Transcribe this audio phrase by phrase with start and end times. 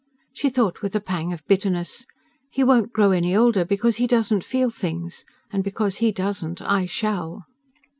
[0.33, 2.07] She thought with a pang of bitterness:
[2.49, 6.87] "He won't grow any older because he doesn't feel things; and because he doesn't, I
[6.87, 7.43] SHALL..."